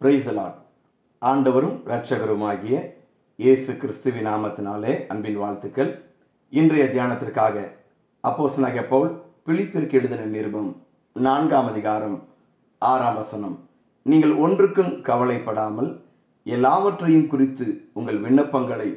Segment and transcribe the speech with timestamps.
[0.00, 0.58] பிரைசலாட்
[1.22, 2.74] ஆண்டவரும் இரட்சகருமாகிய
[3.36, 5.90] இயேசு கிறிஸ்துவின் நாமத்தினாலே அன்பின் வாழ்த்துக்கள்.
[6.52, 7.56] இன்றைய தியானத்திற்காக
[8.24, 9.10] அப்போஸ் நகை பவுல்
[9.46, 10.68] பிழிப்பிற்கு எழுதின நிருபம்
[11.12, 12.16] நான்காம் அதிகாரம்
[12.82, 13.56] ஆறாம் வசனம்.
[14.02, 15.90] நீங்கள் ஒன்றுக்கும் கவலைப்படாமல்
[16.56, 18.88] எல்லாவற்றையும் குறித்து உங்கள் விண்ணப்பங்களை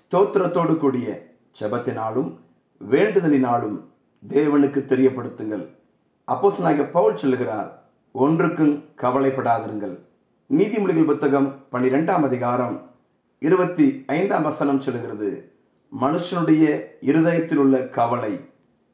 [0.00, 1.18] ஸ்தோத்திரத்தோடு கூடிய
[1.60, 2.32] செபத்தினாலும்
[2.80, 3.76] வேண்டுதலினாலும்
[4.22, 5.66] தேவனுக்கு தெரியப்படுத்துங்கள்.
[6.28, 7.70] அப்போஸ் நாயக பவுல் சொல்லுகிறார்
[8.12, 9.96] ஒன்றுக்கும் கவலைப்படாதிருங்கள்.
[10.54, 12.90] நீதிமொழிகள் புத்தகம் பன்னிரெண்டாம் அதிகாரம்
[13.38, 15.52] இருபத்தி ஐந்தாம் வசனம் சொல்கிறது
[16.00, 18.40] மனுஷனுடைய இருதயத்தில் உள்ள கவலை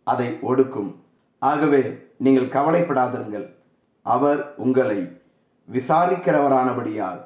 [0.05, 0.95] அதை ஒடுக்கும்.
[1.38, 3.55] ஆகவே நீங்கள் கவலைப்படாதிருங்கள்.
[4.02, 5.20] அவர் உங்களை
[5.73, 7.20] விசாரிக்கிறவரானபடியால்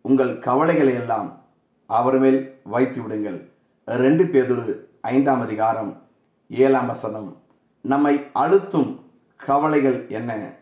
[0.00, 1.40] உங்கள் கவலைகளை எல்லாம்
[1.86, 3.50] அவர் மேல் வைத்து விடுங்கள்.
[3.86, 6.02] ரெண்டு பேதொரு ஐந்தாம் அதிகாரம்
[6.48, 7.36] ஏழாம் வசனம்.
[7.80, 9.00] நம்மை அழுத்தும்
[9.36, 10.52] கவலைகள் என்ன?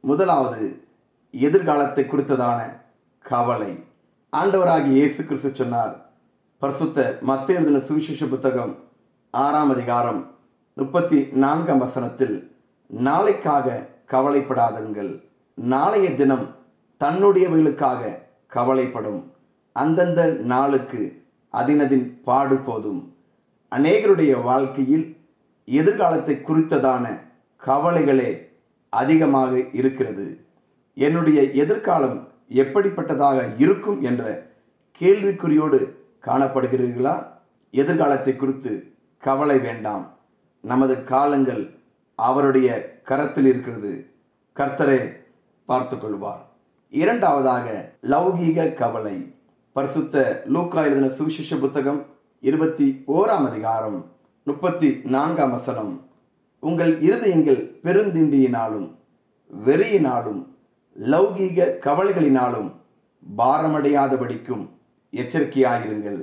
[0.00, 0.83] முதலாவது
[1.42, 2.60] எதிர்காலத்தை குறித்ததான
[3.24, 3.72] கவலை.
[4.32, 5.94] ஆண்டவராகிய இயேசு கிறிஸ்து சொன்னார்
[6.58, 8.72] பரிசுத்த மத்திய எழுதின சுவிசேஷ புத்தகம்
[9.30, 10.20] ஆறாம் அதிகாரம்
[10.74, 12.36] முப்பத்தி நான்காம் வசனத்தில்
[12.90, 15.10] நாளைக்காக கவலைப்படாதங்கள்
[15.54, 16.46] நாளைய தினம்
[17.00, 18.12] தன்னுடையவைகளுக்காக
[18.52, 19.20] கவலைப்படும்.
[19.72, 23.14] அந்தந்த நாளுக்கு அதினதின் பாடு போதும்.
[23.72, 25.06] அநேகருடைய வாழ்க்கையில்
[25.64, 27.04] எதிர்காலத்தை குறித்ததான
[27.62, 28.30] கவலைகளே
[28.88, 30.26] அதிகமாக இருக்கிறது.
[30.94, 34.46] என்னுடைய எதிர்காலம் எப்படிப்பட்டதாக இருக்கும் என்ற
[34.98, 35.90] கேள்விக்குறியோடு
[36.24, 37.26] காணப்படுகிறீர்களா?
[37.70, 40.10] எதிர்காலத்தை குறித்து கவலை வேண்டாம்.
[40.60, 41.70] நமது காலங்கள்
[42.14, 44.06] அவருடைய கரத்தில் இருக்கிறது.
[44.56, 45.16] கர்த்தரே
[45.64, 46.46] பார்த்து கொள்வார்
[46.90, 49.34] இரண்டாவதாக லௌகீக கவலை.
[49.72, 52.06] பரிசுத்த லூக்கா எழுதின சுவிசேஷ புத்தகம்
[52.40, 56.06] இருபத்தி ஓராம் அதிகாரம் முப்பத்தி நான்காம் வசனம்.
[56.58, 58.94] உங்கள் இருதயங்கள் பெருந்திண்டியினாலும்
[59.66, 60.53] வெறியினாலும்
[60.96, 62.70] லௌகீக கவலைகளினாலும்
[63.38, 64.64] பாரமடையாதபடிக்கும்
[65.12, 66.20] எச்சரிக்கையாயிருங்கள்.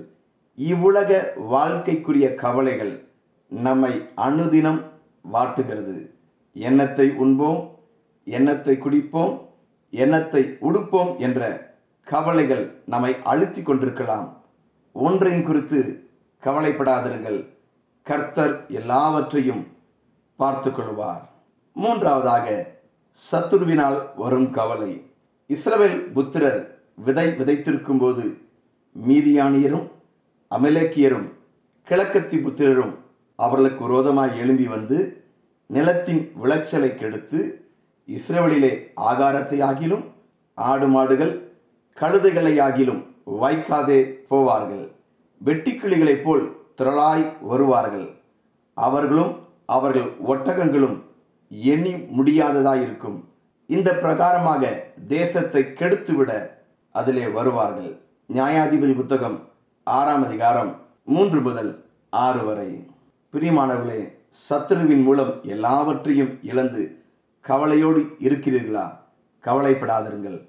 [0.55, 2.93] இவ்வுலக வாழ்க்கைக்குரிய கவலைகள்
[3.47, 4.81] நம்மை அனுதினம்
[5.33, 6.11] வாட்டுகிறது.
[6.53, 7.61] எண்ணத்தை உண்போம்
[8.23, 9.33] எண்ணத்தை குடிப்போம்
[9.89, 11.69] எண்ணத்தை உடுப்போம் என்ற
[12.03, 14.37] கவலைகள் நம்மை அழுத்தி கொண்டிருக்கலாம்.
[14.93, 16.09] ஒன்றையும் குறித்து
[16.43, 17.39] கவலைப்படாதிருங்கள்.
[18.03, 19.67] கர்த்தர் எல்லாவற்றையும்
[20.35, 21.29] பார்த்து கொள்வார்.
[21.73, 22.47] மூன்றாவதாக
[23.19, 24.91] சத்துருவினால் வரும் கவலை.
[25.49, 26.59] இஸ்ரவேல் புத்திரர்
[27.05, 28.23] விதை விதைத்திருக்கும் போது
[28.95, 29.87] மீதியானியரும்
[30.51, 31.27] அமலேக்கியரும்
[31.87, 32.93] கிழக்கத்தி புத்திரரும்
[33.35, 34.97] அவர்களுக்கு விரோதமாய் எழும்பி வந்து
[35.65, 37.39] நிலத்தின் விளைச்சலை கெடுத்து
[38.07, 38.73] இஸ்ரேலிலே
[39.09, 40.03] ஆகாரத்தை ஆகிலும்
[40.53, 41.33] ஆடு மாடுகள்
[41.97, 43.01] கழுதைகளை ஆகிலும்
[43.41, 43.99] வைக்காதே
[44.29, 44.85] போவார்கள்.
[45.45, 46.43] வெட்டிக்கிளிகளைப் போல்
[46.77, 48.07] திரளாய் வருவார்கள்.
[48.73, 49.31] அவர்களும்
[49.65, 50.97] அவர்கள் ஒட்டகங்களும்
[51.51, 53.29] எண்ணி முடியாததாக இருக்கும்.
[53.65, 54.69] இந்த பிரகாரமாக
[55.07, 56.47] தேசத்தை கெடுத்துவிட
[56.91, 57.99] அதிலே வருவார்கள்.
[58.33, 59.49] நியாயாதிபதி புத்தகம்
[59.83, 62.87] ஆறாம் அதிகாரம் மூன்று முதல் ஆறு வரை.
[63.33, 64.13] பிரியமானவர்களே
[64.49, 67.03] சத்ருவின் மூலம் எல்லாவற்றையும் இழந்து
[67.41, 68.97] கவலையோடு இருக்கிறீர்களா?
[69.43, 70.47] கவலைப்படாதிருங்கள்.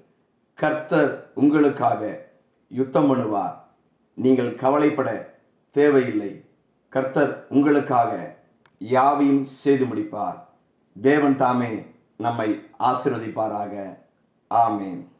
[0.53, 2.31] கர்த்தர் உங்களுக்காக
[2.69, 3.53] யுத்தம் பண்ணுவார்.
[4.13, 5.39] நீங்கள் கவலைப்பட
[5.71, 6.45] தேவையில்லை.
[6.89, 8.37] கர்த்தர் உங்களுக்காக
[8.77, 10.39] யாவையும் செய்து முடிப்பார்.
[11.01, 11.85] தேவன் தாமே
[12.17, 13.97] நம்மை ஆசிர்வதிப்பாராக.
[14.49, 15.11] ஆமேன்.